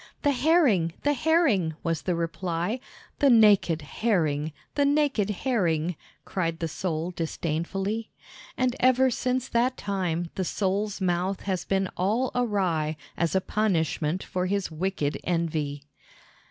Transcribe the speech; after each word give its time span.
"The 0.23 0.31
Herring, 0.31 0.93
the 1.03 1.13
Herring!" 1.13 1.75
was 1.83 2.01
the 2.01 2.15
reply. 2.15 2.79
"The 3.19 3.29
nak 3.29 3.69
ed 3.69 3.83
Herring, 3.83 4.51
the 4.73 4.83
nak 4.83 5.19
ed 5.19 5.29
Herring!" 5.29 5.95
cried 6.25 6.57
the 6.57 6.67
Sole 6.67 7.11
disdainfully. 7.11 8.09
And 8.57 8.75
ever 8.79 9.11
since 9.11 9.47
that 9.49 9.77
time 9.77 10.31
the 10.33 10.43
Sole's 10.43 11.01
mouth 11.01 11.41
has 11.41 11.65
been 11.65 11.87
all 11.97 12.31
awry 12.33 12.97
as 13.15 13.35
a 13.35 13.41
punishment 13.41 14.23
for 14.23 14.47
his 14.47 14.71
wicked 14.71 15.19
envy. 15.23 15.83